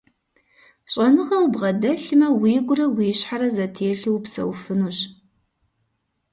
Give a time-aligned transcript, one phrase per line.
[0.91, 4.99] ЩӀэныгъэ убгъэдэлъмэ, уигурэ уи щхьэрэ зэтелъу упсэуфынущ.